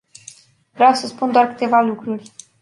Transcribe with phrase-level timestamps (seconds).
[0.73, 2.31] Vreau să spun doar câteva lucruri.